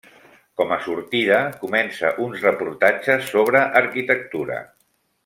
[0.59, 4.59] Com a sortida, comença uns reportatges sobre arquitectura.